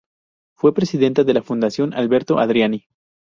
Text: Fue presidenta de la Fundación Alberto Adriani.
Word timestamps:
Fue 0.57 0.73
presidenta 0.73 1.23
de 1.23 1.31
la 1.31 1.43
Fundación 1.43 1.93
Alberto 1.93 2.39
Adriani. 2.39 2.85